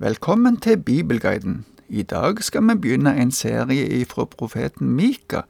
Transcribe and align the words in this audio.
Velkommen 0.00 0.56
til 0.56 0.76
Bibelguiden. 0.76 1.64
I 1.88 2.02
dag 2.02 2.42
skal 2.42 2.62
vi 2.62 2.74
begynne 2.74 3.16
en 3.18 3.32
serie 3.32 4.04
fra 4.04 4.24
profeten 4.24 4.90
Mika. 4.90 5.40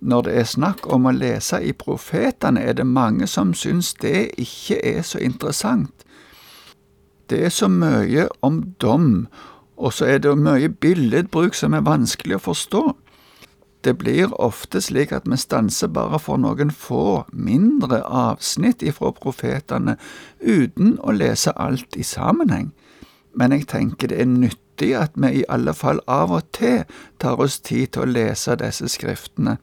Når 0.00 0.22
det 0.22 0.36
er 0.38 0.44
snakk 0.44 0.86
om 0.86 1.08
å 1.10 1.10
lese 1.10 1.58
i 1.58 1.72
profetene, 1.72 2.62
er 2.62 2.76
det 2.78 2.86
mange 2.86 3.26
som 3.26 3.50
syns 3.54 3.90
det 3.94 4.30
ikke 4.38 4.78
er 4.86 5.02
så 5.02 5.18
interessant. 5.18 6.06
Det 7.30 7.42
er 7.42 7.48
så 7.48 7.66
mye 7.66 8.28
om 8.40 8.62
dom, 8.80 9.26
og 9.76 9.92
så 9.92 10.12
er 10.14 10.22
det 10.22 10.38
mye 10.38 10.68
billedbruk 10.68 11.58
som 11.58 11.74
er 11.74 11.82
vanskelig 11.82 12.38
å 12.38 12.44
forstå. 12.46 12.84
Det 13.82 13.98
blir 13.98 14.30
ofte 14.38 14.78
slik 14.80 15.10
at 15.10 15.26
vi 15.26 15.36
stanser 15.36 15.90
bare 15.90 16.22
for 16.22 16.38
noen 16.38 16.70
få, 16.70 17.24
mindre 17.32 18.04
avsnitt 18.06 18.86
ifra 18.86 19.10
profetene, 19.10 19.98
uten 20.38 21.00
å 21.02 21.18
lese 21.18 21.50
alt 21.50 21.98
i 21.98 22.06
sammenheng 22.06 22.70
men 23.36 23.52
jeg 23.52 23.68
tenker 23.68 24.10
det 24.10 24.20
er 24.22 24.30
nyttig 24.30 24.94
at 24.96 25.16
vi 25.20 25.42
i 25.42 25.44
alle 25.52 25.74
fall 25.76 26.00
av 26.08 26.32
og 26.32 26.48
til 26.56 26.84
tar 27.20 27.40
oss 27.42 27.60
tid 27.60 27.92
til 27.92 28.06
å 28.06 28.14
lese 28.16 28.56
disse 28.60 28.88
skriftene. 28.92 29.58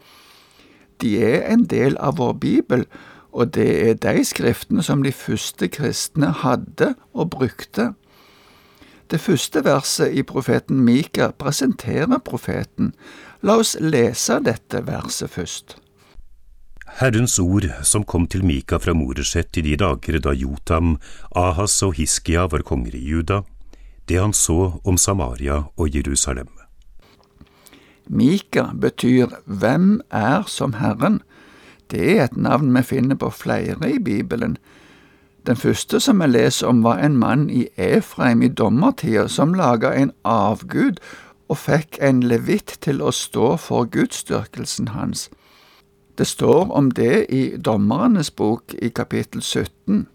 De 1.01 1.17
er 1.17 1.41
en 1.49 1.65
del 1.69 1.97
av 1.97 2.19
vår 2.21 2.37
bibel, 2.39 2.85
og 3.33 3.55
det 3.57 3.69
er 3.89 3.97
de 3.97 4.23
skriftene 4.25 4.85
som 4.85 5.01
de 5.03 5.11
første 5.11 5.67
kristne 5.73 6.29
hadde 6.43 6.93
og 7.13 7.31
brukte. 7.33 7.93
Det 9.09 9.19
første 9.21 9.63
verset 9.65 10.13
i 10.13 10.23
profeten 10.23 10.79
Mika 10.85 11.31
presenterer 11.37 12.21
profeten. 12.23 12.93
La 13.41 13.57
oss 13.59 13.75
lese 13.81 14.39
dette 14.45 14.85
verset 14.87 15.33
først. 15.33 15.79
Herrens 16.99 17.39
ord 17.41 17.65
som 17.81 18.03
kom 18.05 18.27
til 18.29 18.45
Mika 18.45 18.77
fra 18.77 18.93
Moreset 18.93 19.57
i 19.57 19.63
de 19.65 19.73
dager 19.81 20.19
da 20.21 20.33
Jotam, 20.37 20.99
Ahas 21.35 21.79
og 21.81 21.95
Hiskia 21.97 22.45
var 22.51 22.61
konger 22.67 22.93
i 22.93 23.01
Juda, 23.01 23.41
det 24.13 24.21
han 24.21 24.33
så 24.33 24.79
om 24.83 24.97
Samaria 24.97 25.63
og 25.77 25.95
Jerusalem. 25.95 26.47
Mika 28.07 28.65
betyr 28.81 29.27
Hvem 29.45 30.01
er 30.11 30.43
som 30.47 30.73
Herren? 30.73 31.21
Det 31.91 32.19
er 32.19 32.23
et 32.23 32.37
navn 32.37 32.75
vi 32.75 32.83
finner 32.83 33.15
på 33.15 33.29
flere 33.29 33.89
i 33.89 33.99
Bibelen. 33.99 34.57
Den 35.47 35.55
første 35.55 35.99
som 35.99 36.21
vi 36.21 36.27
leser 36.27 36.67
om, 36.67 36.83
var 36.83 36.97
en 36.97 37.17
mann 37.17 37.49
i 37.49 37.67
Efraim 37.77 38.41
i 38.41 38.47
dommertida 38.47 39.27
som 39.27 39.53
laga 39.53 39.93
en 39.97 40.11
avgud 40.23 41.01
og 41.49 41.57
fikk 41.57 41.97
en 42.01 42.21
levitt 42.23 42.77
til 42.81 43.01
å 43.01 43.11
stå 43.11 43.55
for 43.57 43.89
gudsdyrkelsen 43.89 44.93
hans. 44.93 45.29
Det 46.17 46.27
står 46.27 46.69
om 46.71 46.91
det 46.91 47.25
i 47.29 47.57
Dommernes 47.57 48.31
bok 48.31 48.73
i 48.81 48.89
kapittel 48.89 49.41
17. 49.41 50.05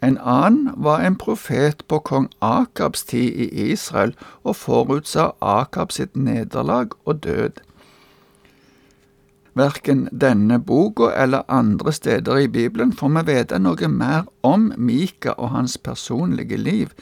En 0.00 0.18
annen 0.18 0.74
var 0.76 1.00
en 1.02 1.16
profet 1.18 1.82
på 1.88 1.98
kong 1.98 2.28
Akabs 2.38 3.02
tid 3.04 3.34
i 3.34 3.70
Israel 3.72 4.14
og 4.42 4.56
forutsa 4.56 5.32
Akab 5.42 5.92
sitt 5.92 6.16
nederlag 6.16 6.94
og 7.04 7.24
død. 7.24 7.58
Verken 9.58 10.06
denne 10.12 10.60
boka 10.62 11.10
eller 11.16 11.42
andre 11.48 11.92
steder 11.92 12.36
i 12.36 12.46
Bibelen 12.46 12.92
får 12.92 13.10
vi 13.16 13.24
vite 13.32 13.58
noe 13.58 13.88
mer 13.90 14.28
om 14.46 14.70
Mika 14.76 15.34
og 15.34 15.50
hans 15.50 15.78
personlige 15.78 16.56
liv. 16.56 16.92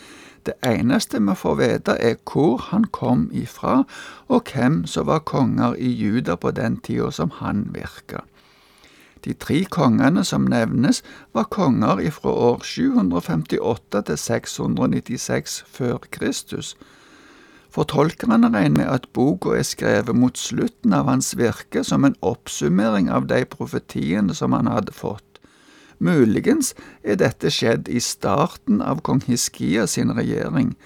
Det 0.46 0.54
eneste 0.64 1.20
vi 1.20 1.34
får 1.34 1.54
vite, 1.60 1.96
er 2.00 2.16
hvor 2.32 2.56
han 2.70 2.84
kom 2.84 3.28
ifra, 3.32 3.82
og 4.28 4.52
hvem 4.54 4.86
som 4.86 5.06
var 5.06 5.26
konger 5.26 5.74
i 5.74 5.90
Juda 5.90 6.36
på 6.36 6.50
den 6.50 6.80
tida 6.80 7.10
som 7.10 7.30
han 7.42 7.66
virka. 7.74 8.22
De 9.26 9.34
tre 9.34 9.64
kongene 9.66 10.22
som 10.24 10.44
nevnes, 10.46 11.02
var 11.34 11.48
konger 11.50 11.98
ifra 12.06 12.30
år 12.30 12.60
758 12.62 14.02
til 14.06 14.18
696 14.22 15.56
før 15.66 15.98
Kristus. 16.14 16.76
Fortolkerne 17.74 18.48
regner 18.54 18.76
med 18.78 18.86
at 18.88 19.08
boka 19.12 19.56
er 19.58 19.66
skrevet 19.66 20.14
mot 20.16 20.38
slutten 20.38 20.94
av 20.94 21.10
hans 21.10 21.34
virke 21.36 21.82
som 21.84 22.06
en 22.06 22.14
oppsummering 22.22 23.10
av 23.10 23.26
de 23.26 23.42
profetiene 23.50 24.34
som 24.34 24.54
han 24.54 24.70
hadde 24.70 24.94
fått. 24.94 25.42
Muligens 25.98 26.74
er 27.02 27.18
dette 27.18 27.50
skjedd 27.50 27.90
i 27.90 28.00
starten 28.00 28.78
av 28.84 29.02
kong 29.02 29.24
Hiskia 29.26 29.88
sin 29.90 30.14
regjering, 30.14 30.76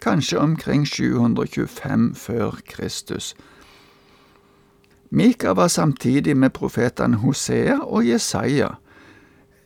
kanskje 0.00 0.40
omkring 0.40 0.88
725 0.88 2.14
før 2.16 2.62
Kristus. 2.64 3.34
Mika 5.12 5.54
var 5.54 5.68
samtidig 5.68 6.36
med 6.36 6.50
profetene 6.50 7.16
Hosea 7.16 7.78
og 7.82 8.06
Jesaja. 8.06 8.68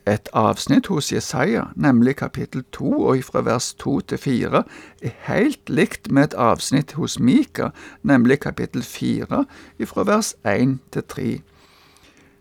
Et 0.06 0.28
avsnitt 0.32 0.86
hos 0.86 1.12
Jesaja, 1.12 1.64
nemlig 1.76 2.16
kapittel 2.16 2.64
to 2.72 2.92
og 2.92 3.18
ifra 3.18 3.42
vers 3.44 3.74
to 3.74 4.00
til 4.00 4.18
fire, 4.18 4.62
er 5.02 5.12
helt 5.28 5.68
likt 5.68 6.10
med 6.10 6.24
et 6.24 6.34
avsnitt 6.34 6.92
hos 6.92 7.18
Mika, 7.20 7.68
nemlig 8.02 8.40
kapittel 8.40 8.82
fire 8.82 9.44
ifra 9.78 10.04
vers 10.08 10.34
én 10.44 10.78
til 10.92 11.02
tre. 11.02 11.28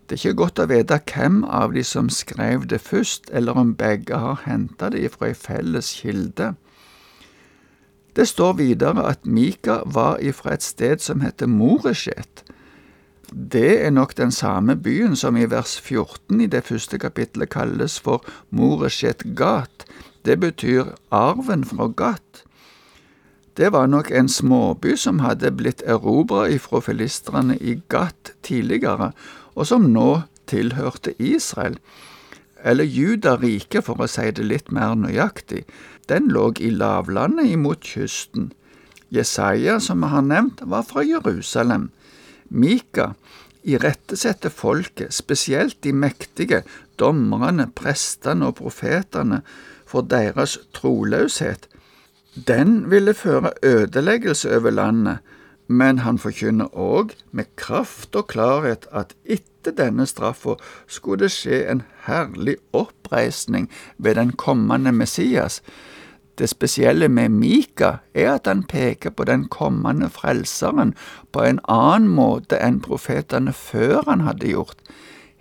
Det 0.08 0.16
er 0.16 0.24
ikke 0.24 0.40
godt 0.44 0.64
å 0.64 0.70
vite 0.72 1.02
hvem 1.12 1.44
av 1.44 1.76
de 1.76 1.84
som 1.84 2.10
skrev 2.10 2.68
det 2.72 2.82
først, 2.82 3.28
eller 3.32 3.60
om 3.60 3.76
begge 3.76 4.16
har 4.16 4.44
henta 4.46 4.90
det 4.90 5.04
ifra 5.04 5.28
ei 5.28 5.36
felles 5.36 5.92
kilde. 6.00 6.54
Det 8.16 8.28
står 8.28 8.54
videre 8.64 9.04
at 9.12 9.26
Mika 9.26 9.82
var 9.86 10.20
ifra 10.24 10.54
et 10.54 10.64
sted 10.64 11.04
som 11.04 11.20
heter 11.20 11.52
Moreshet 11.52 12.44
det 13.32 13.86
er 13.86 13.90
nok 13.90 14.18
den 14.18 14.32
samme 14.32 14.76
byen 14.76 15.16
som 15.16 15.38
i 15.38 15.46
vers 15.50 15.80
14 15.80 16.42
i 16.42 16.48
det 16.48 16.64
første 16.68 17.00
kapittelet 17.00 17.50
kalles 17.50 18.00
for 18.00 18.26
Moreshet 18.50 19.24
Gat. 19.36 19.86
Det 20.26 20.40
betyr 20.40 20.94
arven 21.12 21.64
fra 21.66 21.88
Gat. 21.88 22.44
Det 23.58 23.72
var 23.72 23.88
nok 23.88 24.12
en 24.12 24.30
småby 24.30 24.96
som 24.98 25.20
hadde 25.20 25.52
blitt 25.52 25.84
erobra 25.86 26.48
ifra 26.50 26.82
filistrene 26.82 27.58
i 27.62 27.80
Gat 27.90 28.34
tidligere, 28.44 29.12
og 29.56 29.68
som 29.68 29.92
nå 29.94 30.24
tilhørte 30.50 31.14
Israel. 31.22 31.78
Eller 32.64 32.84
Juda-riket, 32.84 33.84
for 33.86 34.02
å 34.02 34.08
si 34.08 34.32
det 34.32 34.46
litt 34.46 34.72
mer 34.72 34.96
nøyaktig. 34.96 35.64
Den 36.10 36.32
lå 36.32 36.52
i 36.60 36.72
lavlandet 36.72 37.52
imot 37.52 37.84
kysten. 37.86 38.52
Jesaja, 39.14 39.80
som 39.80 40.02
vi 40.02 40.10
har 40.10 40.26
nevnt, 40.26 40.64
var 40.66 40.88
fra 40.88 41.04
Jerusalem. 41.06 41.92
Mika 42.54 43.14
irettesetter 43.64 44.52
folket, 44.54 45.14
spesielt 45.14 45.80
de 45.84 45.94
mektige, 45.94 46.64
dommerne, 47.00 47.70
prestene 47.76 48.52
og 48.52 48.60
profetene, 48.62 49.42
for 49.90 50.06
deres 50.06 50.58
troløshet. 50.74 51.68
Den 52.48 52.92
ville 52.92 53.14
føre 53.14 53.54
ødeleggelse 53.64 54.58
over 54.58 54.70
landet, 54.70 55.18
men 55.68 56.02
han 56.04 56.18
forkynner 56.20 56.74
òg 56.76 57.14
med 57.32 57.50
kraft 57.56 58.16
og 58.20 58.28
klarhet 58.34 58.88
at 58.92 59.14
etter 59.24 59.76
denne 59.78 60.06
straffa 60.10 60.58
skulle 60.88 61.24
det 61.24 61.32
skje 61.34 61.62
en 61.72 61.84
herlig 62.08 62.58
oppreisning 62.76 63.70
ved 63.98 64.18
den 64.20 64.34
kommende 64.36 64.92
Messias, 64.92 65.62
det 66.38 66.50
spesielle 66.50 67.10
med 67.10 67.30
Mika 67.30 67.98
er 68.14 68.34
at 68.36 68.48
han 68.50 68.64
peker 68.64 69.14
på 69.14 69.26
den 69.30 69.46
kommende 69.54 70.10
frelseren 70.10 70.96
på 71.32 71.44
en 71.46 71.60
annen 71.70 72.10
måte 72.10 72.58
enn 72.58 72.82
profetene 72.82 73.54
før 73.54 74.02
han 74.08 74.26
hadde 74.26 74.50
gjort. 74.50 74.82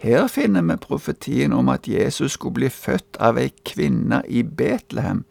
Her 0.03 0.27
finner 0.29 0.65
vi 0.67 0.77
profetien 0.83 1.53
om 1.53 1.71
at 1.73 1.89
Jesus 1.89 2.37
skulle 2.37 2.59
bli 2.61 2.69
født 2.69 3.17
av 3.23 3.39
ei 3.39 3.53
kvinne 3.65 4.21
i 4.29 4.43
Betlehem. 4.43 5.23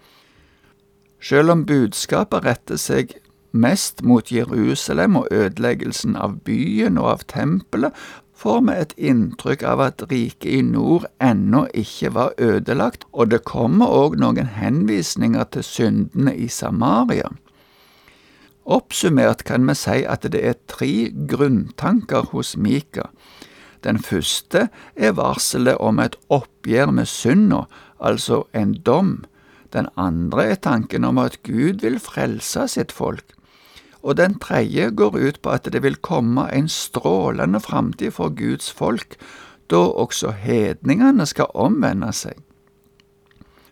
Selv 1.21 1.53
om 1.53 1.65
budskapet 1.67 2.45
retter 2.47 2.79
seg 2.81 3.13
mest 3.51 4.01
mot 4.01 4.31
Jerusalem 4.31 5.19
og 5.19 5.27
ødeleggelsen 5.31 6.15
av 6.15 6.39
byen 6.47 6.97
og 6.97 7.09
av 7.11 7.25
tempelet, 7.27 7.91
får 8.41 8.61
vi 8.65 8.75
et 8.81 8.93
inntrykk 8.97 9.63
av 9.69 9.81
at 9.85 10.03
riket 10.09 10.49
i 10.49 10.61
nord 10.65 11.05
ennå 11.21 11.67
ikke 11.77 12.09
var 12.15 12.33
ødelagt, 12.41 13.05
og 13.13 13.29
det 13.33 13.43
kommer 13.45 13.91
òg 13.93 14.17
noen 14.21 14.49
henvisninger 14.55 15.45
til 15.53 15.65
syndene 15.67 16.33
i 16.33 16.47
Samaria. 16.49 17.29
Oppsummert 18.65 19.43
kan 19.45 19.65
vi 19.69 19.75
si 19.77 20.01
at 20.05 20.25
det 20.33 20.41
er 20.41 20.57
tre 20.69 21.11
grunntanker 21.29 22.31
hos 22.33 22.55
Mika. 22.57 23.09
Den 23.85 23.97
første 24.01 24.67
er 24.95 25.17
varselet 25.17 25.77
om 25.81 25.99
et 26.01 26.17
oppgjør 26.29 26.93
med 26.97 27.09
synda, 27.09 27.65
altså 27.99 28.43
en 28.57 28.73
dom. 28.73 29.19
Den 29.73 29.89
andre 29.97 30.51
er 30.53 30.61
tanken 30.61 31.05
om 31.05 31.21
at 31.21 31.41
Gud 31.45 31.81
vil 31.85 32.01
frelse 32.01 32.67
sitt 32.69 32.93
folk 32.93 33.37
og 34.03 34.17
den 34.17 34.39
tredje 34.39 34.89
går 34.89 35.17
ut 35.17 35.41
på 35.41 35.49
at 35.49 35.69
det 35.73 35.83
vil 35.83 35.95
komme 36.01 36.47
en 36.53 36.69
strålende 36.69 37.59
framtid 37.59 38.11
for 38.11 38.29
Guds 38.29 38.71
folk, 38.71 39.15
da 39.71 39.77
også 39.77 40.31
hedningene 40.31 41.25
skal 41.25 41.53
omvende 41.53 42.11
seg. 42.13 42.39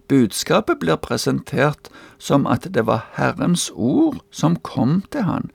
Budskapet 0.10 0.80
blir 0.82 0.98
presentert 0.98 1.90
som 2.18 2.48
at 2.50 2.66
det 2.74 2.86
var 2.88 3.10
Herrens 3.14 3.70
ord 3.76 4.24
som 4.32 4.56
kom 4.56 5.02
til 5.12 5.28
han, 5.28 5.52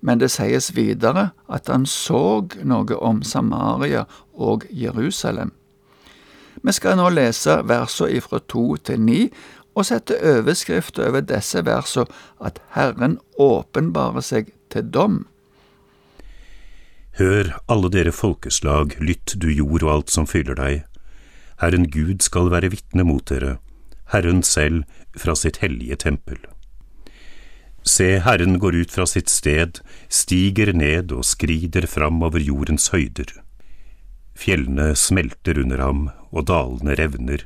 men 0.00 0.20
det 0.20 0.30
sies 0.30 0.70
videre 0.76 1.30
at 1.50 1.66
han 1.66 1.86
så 1.86 2.46
noe 2.62 2.98
om 3.02 3.22
Samaria 3.22 4.04
og 4.34 4.68
Jerusalem. 4.70 5.50
Vi 6.62 6.72
skal 6.74 6.98
nå 6.98 7.08
lese 7.14 7.60
versene 7.66 8.18
ifra 8.18 8.40
to 8.50 8.76
til 8.82 9.00
ni, 9.02 9.28
og 9.78 9.86
setter 9.86 10.20
overskrift 10.36 10.98
over 11.02 11.22
disse 11.24 11.62
versene 11.66 12.10
at 12.44 12.58
Herren 12.74 13.18
åpenbarer 13.38 14.24
seg 14.24 14.52
til 14.72 14.90
dom. 14.94 15.22
Hør, 17.18 17.56
alle 17.66 17.90
dere 17.90 18.14
folkeslag, 18.14 18.94
lytt 19.02 19.34
du 19.42 19.48
jord 19.50 19.82
og 19.82 19.94
alt 19.94 20.12
som 20.14 20.26
fyller 20.30 20.58
deg. 20.58 20.84
Herren 21.58 21.88
Gud 21.90 22.22
skal 22.22 22.52
være 22.52 22.70
vitne 22.70 23.06
mot 23.06 23.24
dere, 23.26 23.56
Herren 24.12 24.44
selv 24.46 24.84
fra 25.18 25.34
sitt 25.34 25.58
hellige 25.64 25.98
tempel. 26.04 26.38
Se, 27.82 28.18
Herren 28.22 28.58
går 28.62 28.76
ut 28.84 28.94
fra 28.94 29.06
sitt 29.08 29.30
sted, 29.32 29.80
stiger 30.12 30.70
ned 30.76 31.10
og 31.14 31.26
skrider 31.26 31.88
fram 31.90 32.22
over 32.22 32.42
jordens 32.42 32.90
høyder. 32.94 33.32
Fjellene 34.38 34.92
smelter 34.94 35.58
under 35.58 35.82
ham, 35.82 36.02
og 36.30 36.46
dalene 36.50 36.94
revner, 36.98 37.42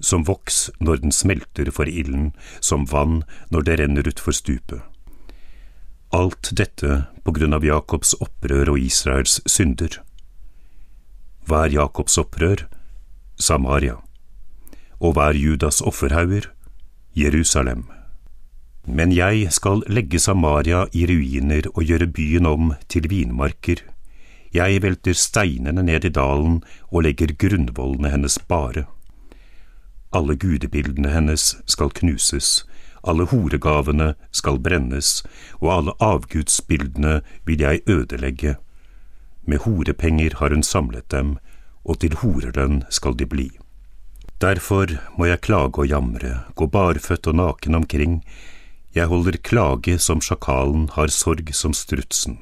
som 0.00 0.24
voks 0.24 0.70
når 0.80 1.02
den 1.02 1.12
smelter 1.12 1.70
for 1.72 1.88
ilden, 1.88 2.32
som 2.60 2.86
vann 2.90 3.22
når 3.50 3.66
det 3.66 3.78
renner 3.80 4.08
utfor 4.08 4.36
stupet. 4.36 4.82
Alt 6.14 6.52
dette 6.56 7.04
på 7.24 7.34
grunn 7.34 7.56
av 7.56 7.64
Jakobs 7.66 8.14
opprør 8.22 8.74
og 8.74 8.80
Israels 8.80 9.40
synder. 9.50 10.00
Hva 11.46 11.66
er 11.66 11.76
Jakobs 11.76 12.18
opprør? 12.18 12.66
Samaria. 13.38 13.98
Og 15.00 15.16
hva 15.16 15.30
er 15.30 15.40
Judas 15.40 15.82
offerhauger? 15.84 16.48
Jerusalem. 17.16 17.86
Men 18.86 19.10
jeg 19.12 19.50
skal 19.50 19.82
legge 19.90 20.20
Samaria 20.22 20.84
i 20.94 21.06
ruiner 21.10 21.66
og 21.74 21.84
gjøre 21.84 22.06
byen 22.06 22.46
om 22.46 22.74
til 22.88 23.08
vinmarker. 23.10 23.82
Jeg 24.54 24.82
velter 24.82 25.16
steinene 25.18 25.82
ned 25.82 26.06
i 26.06 26.12
dalen 26.14 26.60
og 26.92 27.02
legger 27.04 27.34
grunnvollene 27.34 28.12
hennes 28.14 28.38
bare. 28.48 28.86
Alle 30.16 30.36
gudebildene 30.40 31.10
hennes 31.12 31.50
skal 31.68 31.92
knuses, 31.98 32.64
alle 33.06 33.26
horegavene 33.30 34.14
skal 34.32 34.58
brennes, 34.62 35.20
og 35.60 35.72
alle 35.74 35.94
avgudsbildene 36.02 37.20
vil 37.44 37.62
jeg 37.66 37.84
ødelegge. 37.86 38.56
Med 39.46 39.62
horepenger 39.66 40.38
har 40.40 40.54
hun 40.56 40.64
samlet 40.64 41.06
dem, 41.12 41.36
og 41.84 42.00
til 42.02 42.16
horelønn 42.22 42.82
skal 42.90 43.14
de 43.18 43.28
bli. 43.28 43.50
Derfor 44.40 44.96
må 45.16 45.28
jeg 45.28 45.44
klage 45.46 45.84
og 45.84 45.88
jamre, 45.88 46.32
gå 46.54 46.66
barføtt 46.66 47.28
og 47.30 47.38
naken 47.38 47.78
omkring, 47.78 48.20
jeg 48.96 49.12
holder 49.12 49.36
klage 49.44 49.98
som 50.00 50.20
sjakalen 50.24 50.88
har 50.96 51.12
sorg 51.12 51.52
som 51.54 51.76
strutsen. 51.76 52.38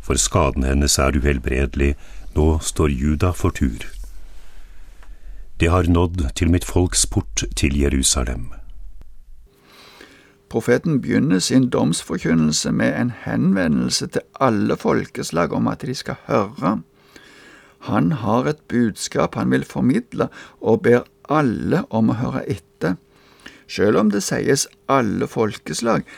For 0.00 0.14
skaden 0.14 0.62
hennes 0.64 0.98
er 0.98 1.18
uhelbredelig, 1.18 1.96
nå 2.34 2.58
står 2.62 2.94
Juda 2.94 3.34
for 3.34 3.50
tur. 3.50 3.99
Det 5.60 5.68
har 5.68 5.84
nådd 5.84 6.22
til 6.40 6.48
mitt 6.48 6.64
folks 6.64 7.02
port 7.06 7.42
til 7.56 7.74
Jerusalem. 7.76 8.46
Profeten 10.48 11.02
begynner 11.04 11.38
sin 11.38 11.66
domsforkynnelse 11.68 12.72
med 12.72 12.94
en 12.96 13.10
henvendelse 13.24 14.06
til 14.06 14.22
alle 14.40 14.76
folkeslag 14.76 15.52
om 15.52 15.68
at 15.68 15.84
de 15.84 15.94
skal 15.94 16.16
høre. 16.26 16.80
Han 17.90 18.12
har 18.12 18.48
et 18.48 18.62
budskap 18.68 19.34
han 19.34 19.50
vil 19.50 19.64
formidle, 19.64 20.28
og 20.60 20.82
ber 20.82 21.04
alle 21.28 21.84
om 21.90 22.08
å 22.08 22.16
høre 22.16 22.42
etter. 22.48 22.96
Selv 23.68 24.00
om 24.00 24.10
det 24.10 24.22
sies 24.24 24.64
alle 24.88 25.28
folkeslag, 25.28 26.08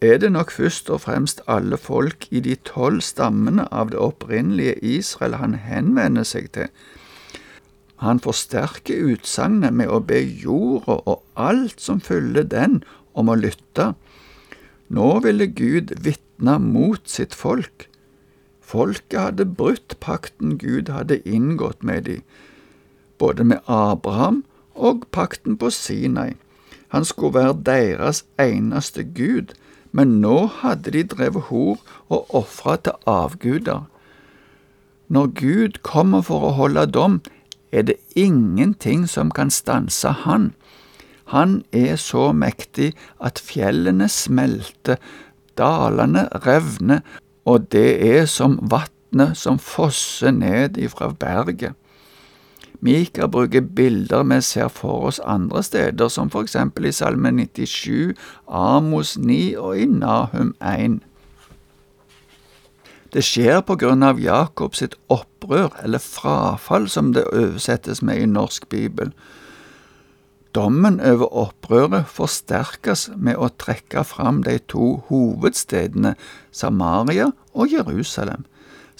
er 0.00 0.22
det 0.22 0.30
nok 0.32 0.54
først 0.54 0.90
og 0.94 1.00
fremst 1.08 1.42
alle 1.48 1.76
folk 1.76 2.28
i 2.30 2.40
de 2.40 2.54
tolv 2.54 3.02
stammene 3.02 3.66
av 3.72 3.90
det 3.90 3.98
opprinnelige 3.98 4.78
Israel 4.78 5.34
han 5.42 5.58
henvender 5.58 6.22
seg 6.22 6.52
til. 6.54 6.70
Han 8.04 8.20
forsterker 8.20 9.12
utsagnet 9.12 9.72
med 9.72 9.88
å 9.88 10.02
be 10.04 10.20
jorda 10.20 10.98
og 11.08 11.22
alt 11.34 11.80
som 11.80 12.00
fyller 12.00 12.44
den, 12.44 12.82
om 13.16 13.30
å 13.32 13.38
lytte. 13.40 13.94
Nå 14.92 15.08
ville 15.24 15.48
Gud 15.48 15.94
vitne 16.04 16.58
mot 16.60 17.08
sitt 17.08 17.34
folk. 17.34 17.88
Folket 18.60 19.20
hadde 19.20 19.46
brutt 19.46 19.96
pakten 20.02 20.58
Gud 20.60 20.90
hadde 20.92 21.22
inngått 21.24 21.82
med 21.82 22.04
dem, 22.10 22.22
både 23.18 23.44
med 23.44 23.62
Abraham 23.66 24.42
og 24.74 25.06
pakten 25.14 25.56
på 25.56 25.70
Sinai. 25.70 26.34
Han 26.92 27.04
skulle 27.04 27.34
være 27.34 27.62
deres 27.66 28.24
eneste 28.38 29.04
gud, 29.16 29.54
men 29.92 30.18
nå 30.20 30.46
hadde 30.60 30.92
de 30.92 31.02
drevet 31.14 31.48
hor 31.48 31.78
og 32.12 32.34
ofra 32.34 32.76
til 32.76 32.98
avguder. 33.06 33.86
Når 35.08 35.32
Gud 35.38 35.80
kommer 35.86 36.22
for 36.26 36.44
å 36.44 36.54
holde 36.58 36.84
dom, 36.90 37.20
er 37.72 37.82
det 37.82 37.96
ingenting 38.16 39.08
som 39.08 39.30
kan 39.30 39.50
stanse 39.50 40.08
han. 40.08 40.52
Han 41.32 41.62
er 41.72 41.96
så 41.96 42.32
mektig 42.32 42.92
at 43.20 43.40
fjellene 43.42 44.08
smelter, 44.08 45.00
dalene 45.58 46.28
revner, 46.46 47.00
og 47.44 47.72
det 47.72 47.88
er 48.06 48.26
som 48.30 48.58
vatnet 48.62 49.36
som 49.38 49.58
fosser 49.58 50.30
ned 50.30 50.78
ifra 50.78 51.10
berget. 51.12 51.74
Mika 52.80 53.26
bruker 53.26 53.60
bilder 53.60 54.22
vi 54.22 54.40
ser 54.40 54.68
for 54.68 55.08
oss 55.08 55.20
andre 55.24 55.62
steder, 55.62 56.08
som 56.08 56.30
for 56.30 56.44
eksempel 56.44 56.86
i 56.86 56.92
Salme 56.92 57.32
97, 57.32 58.14
Amos 58.48 59.16
9 59.18 59.56
og 59.58 59.78
i 59.78 59.86
Nahum 59.86 60.54
1. 60.60 61.00
Det 63.16 63.22
skjer 63.24 63.62
på 63.64 63.78
grunn 63.80 64.02
av 64.04 64.18
Jakob 64.20 64.74
sitt 64.76 64.92
opprør, 65.08 65.70
eller 65.80 66.02
frafall 66.04 66.84
som 66.92 67.14
det 67.16 67.22
oversettes 67.30 68.02
med 68.04 68.20
i 68.20 68.26
norsk 68.28 68.66
bibel. 68.68 69.14
Dommen 70.52 70.98
over 71.00 71.32
opprøret 71.46 72.10
forsterkes 72.12 73.06
med 73.16 73.40
å 73.40 73.48
trekke 73.56 74.04
fram 74.04 74.42
de 74.44 74.58
to 74.68 74.90
hovedstedene 75.08 76.12
Samaria 76.52 77.30
og 77.56 77.72
Jerusalem. 77.72 78.44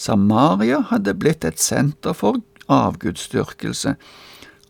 Samaria 0.00 0.80
hadde 0.88 1.12
blitt 1.20 1.44
et 1.44 1.60
senter 1.60 2.16
for 2.16 2.40
avgudsdyrkelse. 2.72 3.98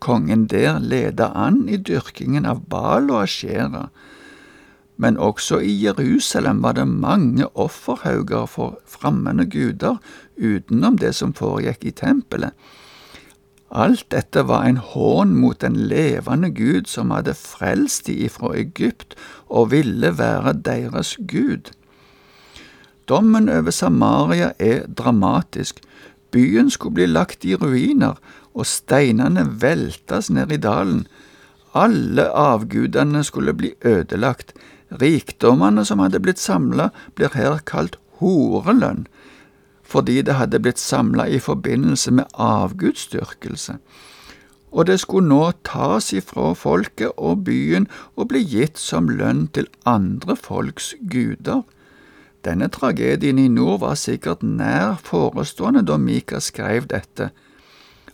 Kongen 0.03 0.49
der 0.51 0.83
ledet 0.83 1.31
an 1.31 1.63
i 1.71 1.79
dyrkingen 1.79 2.43
av 2.43 2.65
Bal 2.67 3.07
og 3.15 3.23
Ashera. 3.23 3.87
Men 4.97 5.17
også 5.17 5.59
i 5.61 5.73
Jerusalem 5.85 6.63
var 6.63 6.73
det 6.77 6.87
mange 6.87 7.47
offerhauger 7.57 8.45
for 8.45 8.79
fremmede 8.85 9.45
guder 9.45 9.97
utenom 10.37 10.97
det 10.97 11.13
som 11.15 11.33
foregikk 11.37 11.85
i 11.85 11.91
tempelet. 11.91 12.51
Alt 13.71 14.05
dette 14.11 14.45
var 14.47 14.63
en 14.63 14.77
hån 14.79 15.33
mot 15.35 15.59
den 15.61 15.75
levende 15.91 16.49
Gud 16.55 16.87
som 16.87 17.11
hadde 17.11 17.35
frelst 17.35 18.07
de 18.07 18.15
ifra 18.25 18.53
Egypt 18.55 19.17
og 19.49 19.71
ville 19.71 20.13
være 20.17 20.53
deres 20.65 21.17
Gud. 21.27 21.73
Dommen 23.07 23.49
over 23.49 23.71
Samaria 23.71 24.51
er 24.59 24.87
dramatisk. 24.87 25.81
Byen 26.31 26.69
skulle 26.69 26.93
bli 26.93 27.05
lagt 27.05 27.45
i 27.45 27.55
ruiner, 27.55 28.15
og 28.53 28.65
steinene 28.65 29.45
veltes 29.61 30.29
ned 30.29 30.51
i 30.51 30.57
dalen. 30.57 31.05
Alle 31.75 32.27
avgudene 32.31 33.23
skulle 33.23 33.53
bli 33.53 33.73
ødelagt. 33.85 34.53
Rikdommene 34.91 35.83
som 35.85 35.99
hadde 35.99 36.21
blitt 36.23 36.39
samla, 36.39 36.89
blir 37.15 37.33
her 37.35 37.59
kalt 37.67 37.97
horelønn, 38.21 39.07
fordi 39.83 40.21
det 40.21 40.35
hadde 40.39 40.59
blitt 40.63 40.79
samla 40.79 41.27
i 41.27 41.39
forbindelse 41.39 42.11
med 42.11 42.31
avgudsdyrkelse. 42.33 43.77
Og 44.71 44.87
det 44.87 44.99
skulle 44.99 45.27
nå 45.29 45.51
tas 45.67 46.11
ifra 46.13 46.51
folket 46.53 47.15
og 47.17 47.45
byen 47.47 47.87
og 48.15 48.29
bli 48.31 48.43
gitt 48.43 48.79
som 48.79 49.07
lønn 49.09 49.47
til 49.55 49.69
andre 49.87 50.35
folks 50.35 50.93
guder. 51.11 51.63
Denne 52.43 52.67
tragedien 52.71 53.39
i 53.39 53.47
nord 53.47 53.81
var 53.81 53.95
sikkert 53.99 54.43
nær 54.43 54.99
forestående 55.03 55.85
da 55.87 55.97
Mika 55.97 56.39
skrev 56.43 56.87
dette. 56.91 57.31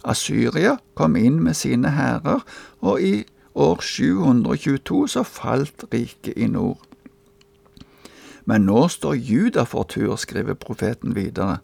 Asyria 0.03 0.77
kom 0.97 1.15
inn 1.15 1.39
med 1.43 1.55
sine 1.57 1.93
hærer, 1.95 2.41
og 2.81 3.01
i 3.01 3.23
år 3.55 3.81
722 3.81 5.07
så 5.15 5.23
falt 5.23 5.85
riket 5.93 6.37
i 6.37 6.47
nord. 6.47 6.81
Men 8.45 8.65
nå 8.67 8.87
står 8.91 9.15
Juda 9.15 9.63
for 9.63 9.87
tur, 9.87 10.15
skriver 10.15 10.53
profeten 10.59 11.15
videre. 11.15 11.61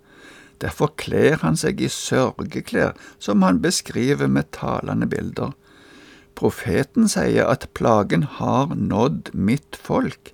Derfor 0.61 0.93
kler 0.99 1.39
han 1.43 1.57
seg 1.59 1.81
i 1.81 1.91
sørgeklær, 1.91 2.95
som 3.19 3.41
han 3.43 3.61
beskriver 3.61 4.27
med 4.27 4.51
talende 4.55 5.07
bilder. 5.07 5.55
Profeten 6.35 7.07
sier 7.11 7.47
at 7.51 7.67
plagen 7.75 8.23
har 8.39 8.75
nådd 8.75 9.33
mitt 9.33 9.75
folk 9.75 10.33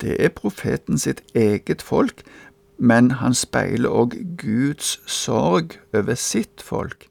det 0.00 0.16
er 0.24 0.28
profeten 0.28 0.98
sitt 0.98 1.20
eget 1.34 1.82
folk, 1.82 2.22
men 2.78 3.10
han 3.20 3.36
speiler 3.36 3.92
òg 3.92 4.16
Guds 4.40 4.98
sorg 5.06 5.76
over 5.92 6.16
sitt 6.16 6.64
folk. 6.64 7.06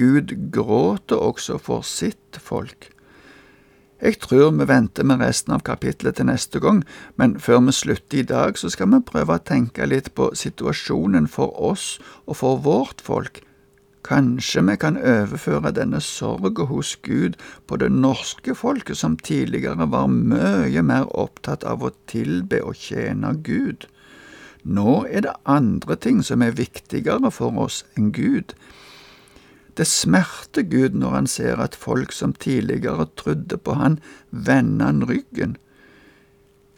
Gud 0.00 0.32
gråter 0.54 1.20
også 1.20 1.58
for 1.60 1.84
sitt 1.84 2.40
folk. 2.40 2.88
Jeg 4.00 4.16
tror 4.22 4.54
vi 4.56 4.64
venter 4.64 5.04
med 5.04 5.20
resten 5.20 5.52
av 5.52 5.60
kapitlet 5.66 6.16
til 6.16 6.30
neste 6.30 6.60
gang, 6.64 6.80
men 7.20 7.36
før 7.36 7.60
vi 7.66 7.74
slutter 7.76 8.22
i 8.22 8.24
dag, 8.24 8.56
så 8.56 8.70
skal 8.72 8.88
vi 8.94 9.02
prøve 9.04 9.36
å 9.36 9.44
tenke 9.44 9.84
litt 9.84 10.14
på 10.16 10.30
situasjonen 10.32 11.28
for 11.28 11.52
oss 11.60 11.98
og 12.24 12.38
for 12.40 12.62
vårt 12.64 13.04
folk. 13.04 13.42
Kanskje 14.08 14.64
vi 14.64 14.78
kan 14.80 14.96
overføre 14.96 15.74
denne 15.76 16.00
sorgen 16.00 16.70
hos 16.72 16.94
Gud 17.04 17.36
på 17.68 17.76
det 17.76 17.90
norske 17.92 18.56
folket, 18.56 18.96
som 18.96 19.18
tidligere 19.20 19.90
var 19.92 20.08
mye 20.08 20.80
mer 20.80 21.04
opptatt 21.12 21.66
av 21.68 21.84
å 21.84 21.92
tilbe 22.08 22.62
og 22.64 22.80
tjene 22.80 23.34
Gud. 23.44 23.84
Nå 24.64 25.02
er 25.12 25.28
det 25.28 25.36
andre 25.44 25.96
ting 26.00 26.24
som 26.24 26.40
er 26.40 26.56
viktigere 26.56 27.28
for 27.32 27.52
oss 27.60 27.84
enn 28.00 28.14
Gud. 28.16 28.56
Det 29.80 29.86
smerter 29.88 30.66
Gud 30.68 30.92
når 31.00 31.14
han 31.14 31.26
ser 31.30 31.60
at 31.64 31.78
folk 31.78 32.12
som 32.12 32.34
tidligere 32.36 33.06
trodde 33.16 33.56
på 33.56 33.78
han, 33.80 33.96
vender 34.28 34.90
han 34.90 35.06
ryggen. 35.08 35.54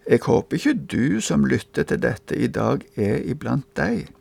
Jeg 0.07 0.23
håper 0.23 0.57
ikke 0.57 0.75
du 0.93 1.19
som 1.19 1.47
lytter 1.47 1.83
til 1.83 1.99
dette 2.03 2.39
i 2.39 2.47
dag, 2.47 2.85
er 2.95 3.19
iblant 3.27 3.67
deg. 3.75 4.13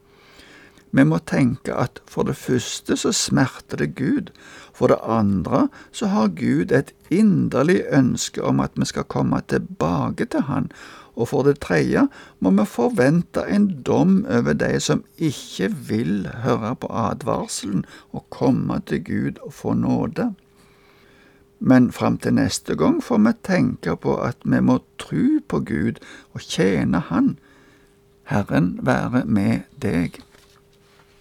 Vi 0.91 1.05
må 1.05 1.21
tenke 1.29 1.75
at 1.77 2.01
for 2.09 2.25
det 2.25 2.35
første 2.41 2.97
så 2.97 3.13
smerter 3.13 3.77
det 3.83 3.93
Gud, 4.01 4.33
for 4.73 4.89
det 4.89 4.97
andre 5.05 5.67
så 5.93 6.09
har 6.15 6.33
Gud 6.33 6.73
et 6.73 6.89
inderlig 7.13 7.83
ønske 7.93 8.41
om 8.41 8.59
at 8.65 8.73
vi 8.75 8.89
skal 8.89 9.05
komme 9.05 9.43
tilbake 9.45 10.25
til 10.25 10.49
Han, 10.49 10.71
og 11.21 11.29
for 11.29 11.45
det 11.45 11.59
tredje 11.61 12.07
må 12.41 12.51
vi 12.57 12.65
forvente 12.65 13.43
en 13.45 13.67
dom 13.85 14.21
over 14.25 14.57
de 14.57 14.79
som 14.81 15.03
ikke 15.17 15.69
vil 15.89 16.29
høre 16.43 16.73
på 16.81 16.89
advarselen 16.89 17.85
og 18.11 18.25
komme 18.33 18.79
til 18.89 19.03
Gud 19.05 19.41
og 19.45 19.53
få 19.53 19.75
nåde. 19.77 20.31
Men 21.61 21.91
fram 21.93 22.17
til 22.17 22.33
neste 22.33 22.75
gang 22.75 23.03
får 23.05 23.21
vi 23.21 23.33
tenke 23.45 23.95
på 23.95 24.17
at 24.17 24.41
vi 24.43 24.63
må 24.65 24.79
tro 24.97 25.25
på 25.47 25.59
Gud 25.59 26.01
og 26.33 26.41
tjene 26.41 27.03
Han. 27.11 27.35
Herren 28.31 28.79
være 28.81 29.25
med 29.25 29.67
deg. 29.81 30.17